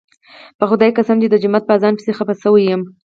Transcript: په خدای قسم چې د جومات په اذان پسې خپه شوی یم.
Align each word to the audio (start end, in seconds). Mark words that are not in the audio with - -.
په 0.57 0.65
خدای 0.69 0.91
قسم 0.97 1.15
چې 1.21 1.27
د 1.29 1.35
جومات 1.41 1.63
په 1.65 1.73
اذان 1.77 1.93
پسې 1.97 2.11
خپه 2.17 2.33
شوی 2.41 2.63
یم. 2.71 2.81